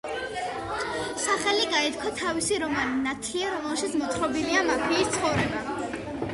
[1.25, 5.67] სახელი გაითქვა თავისი რომანით „ნათლია“, რომელშიც მოთხრობილია მაფიის ცხოვრება.